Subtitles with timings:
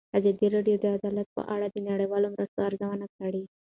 [0.17, 3.43] ازادي راډیو د عدالت په اړه د نړیوالو مرستو ارزونه کړې.